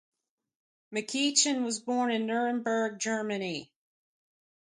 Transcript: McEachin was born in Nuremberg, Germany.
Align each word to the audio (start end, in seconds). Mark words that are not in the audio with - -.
McEachin 0.91 1.63
was 1.63 1.79
born 1.79 2.09
in 2.09 2.25
Nuremberg, 2.25 2.97
Germany. 2.97 3.71